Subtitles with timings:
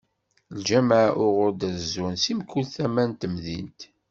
[0.59, 3.79] Ljameɛ uɣur d-rezzun si mkul tama n temdint.